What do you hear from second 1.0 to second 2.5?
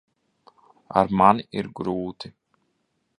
Ar mani ir grūti.